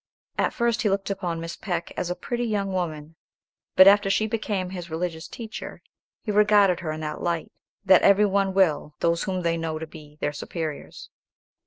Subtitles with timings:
[0.39, 3.17] At first he looked upon Miss Peck as a pretty young woman,
[3.75, 5.83] but after she became his religious teacher,
[6.23, 7.51] he regarded her in that light,
[7.85, 11.11] that every one will those whom they know to be their superiors.